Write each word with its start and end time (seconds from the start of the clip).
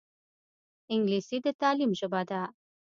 انګلیسي 0.93 1.37
د 1.45 1.47
تعلیم 1.61 1.91
ژبه 1.99 2.21
ده 2.29 2.41